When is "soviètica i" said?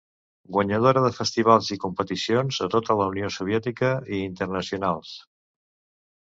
3.37-4.23